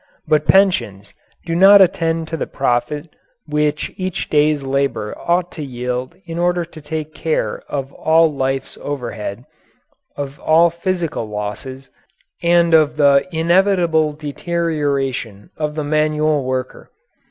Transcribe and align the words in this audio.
But 0.27 0.47
pensions 0.47 1.13
do 1.45 1.53
not 1.53 1.79
attend 1.79 2.27
to 2.29 2.35
the 2.35 2.47
profit 2.47 3.09
which 3.45 3.93
each 3.97 4.31
day's 4.31 4.63
labour 4.63 5.15
ought 5.15 5.51
to 5.51 5.61
yield 5.63 6.15
in 6.25 6.39
order 6.39 6.65
to 6.65 6.81
take 6.81 7.13
care 7.13 7.61
of 7.69 7.93
all 7.93 8.25
of 8.25 8.33
life's 8.33 8.79
overhead, 8.81 9.45
of 10.17 10.39
all 10.39 10.71
physical 10.71 11.25
losses, 11.25 11.91
and 12.41 12.73
of 12.73 12.97
the 12.97 13.27
inevitable 13.31 14.13
deterioration 14.13 15.51
of 15.55 15.75
the 15.75 15.83
manual 15.83 16.45
worker. 16.45 16.89